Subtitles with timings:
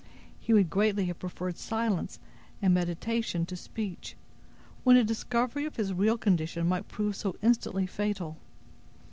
[0.39, 2.17] He would greatly have preferred silence
[2.59, 4.15] and meditation to speech,
[4.83, 8.37] when a discovery of his real condition might prove so instantly fatal.